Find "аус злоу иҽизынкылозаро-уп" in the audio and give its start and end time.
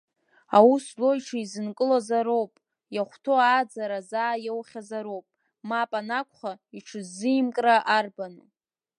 0.57-2.53